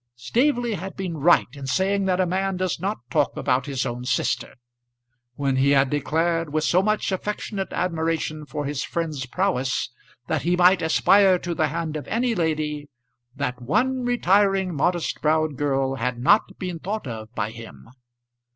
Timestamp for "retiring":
14.03-14.73